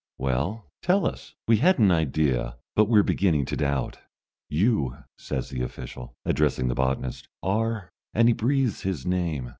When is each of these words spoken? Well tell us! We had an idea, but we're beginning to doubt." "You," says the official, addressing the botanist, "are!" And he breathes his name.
Well 0.17 0.65
tell 0.81 1.05
us! 1.05 1.35
We 1.47 1.57
had 1.57 1.77
an 1.77 1.91
idea, 1.91 2.57
but 2.75 2.85
we're 2.89 3.03
beginning 3.03 3.45
to 3.45 3.55
doubt." 3.55 3.99
"You," 4.49 4.97
says 5.19 5.49
the 5.51 5.61
official, 5.61 6.15
addressing 6.25 6.69
the 6.69 6.73
botanist, 6.73 7.27
"are!" 7.43 7.91
And 8.15 8.27
he 8.27 8.33
breathes 8.33 8.81
his 8.81 9.05
name. 9.05 9.49